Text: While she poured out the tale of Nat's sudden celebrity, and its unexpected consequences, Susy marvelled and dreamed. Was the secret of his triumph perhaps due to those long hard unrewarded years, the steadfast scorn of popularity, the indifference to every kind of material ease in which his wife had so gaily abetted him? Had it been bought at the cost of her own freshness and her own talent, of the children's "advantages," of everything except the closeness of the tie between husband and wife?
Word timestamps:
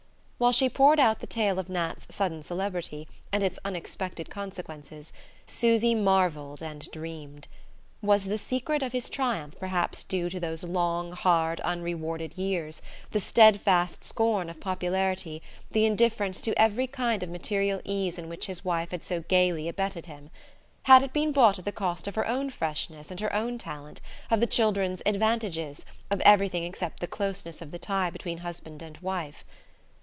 While 0.41 0.51
she 0.51 0.69
poured 0.69 0.99
out 0.99 1.19
the 1.19 1.27
tale 1.27 1.59
of 1.59 1.69
Nat's 1.69 2.07
sudden 2.15 2.41
celebrity, 2.41 3.07
and 3.31 3.43
its 3.43 3.59
unexpected 3.63 4.31
consequences, 4.31 5.13
Susy 5.45 5.93
marvelled 5.93 6.63
and 6.63 6.89
dreamed. 6.89 7.47
Was 8.01 8.25
the 8.25 8.39
secret 8.39 8.81
of 8.81 8.91
his 8.91 9.07
triumph 9.07 9.53
perhaps 9.59 10.03
due 10.03 10.31
to 10.31 10.39
those 10.39 10.63
long 10.63 11.11
hard 11.11 11.59
unrewarded 11.61 12.39
years, 12.39 12.81
the 13.11 13.19
steadfast 13.19 14.03
scorn 14.03 14.49
of 14.49 14.59
popularity, 14.59 15.43
the 15.73 15.85
indifference 15.85 16.41
to 16.41 16.59
every 16.59 16.87
kind 16.87 17.21
of 17.21 17.29
material 17.29 17.79
ease 17.85 18.17
in 18.17 18.27
which 18.27 18.47
his 18.47 18.65
wife 18.65 18.89
had 18.89 19.03
so 19.03 19.19
gaily 19.21 19.67
abetted 19.69 20.07
him? 20.07 20.31
Had 20.85 21.03
it 21.03 21.13
been 21.13 21.31
bought 21.31 21.59
at 21.59 21.65
the 21.65 21.71
cost 21.71 22.07
of 22.07 22.15
her 22.15 22.25
own 22.25 22.49
freshness 22.49 23.11
and 23.11 23.19
her 23.19 23.31
own 23.31 23.59
talent, 23.59 24.01
of 24.31 24.39
the 24.39 24.47
children's 24.47 25.03
"advantages," 25.05 25.85
of 26.09 26.19
everything 26.21 26.63
except 26.63 26.99
the 26.99 27.05
closeness 27.05 27.61
of 27.61 27.69
the 27.69 27.77
tie 27.77 28.09
between 28.09 28.39
husband 28.39 28.81
and 28.81 28.97
wife? 29.03 29.45